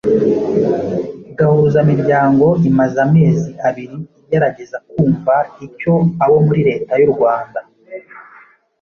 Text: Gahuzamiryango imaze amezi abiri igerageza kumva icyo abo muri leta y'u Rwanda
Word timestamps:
Gahuzamiryango 1.37 2.45
imaze 2.69 2.97
amezi 3.05 3.49
abiri 3.67 3.97
igerageza 4.21 4.77
kumva 4.89 5.35
icyo 5.65 5.93
abo 6.23 6.37
muri 6.45 6.61
leta 6.69 6.93
y'u 7.01 7.11
Rwanda 7.13 7.59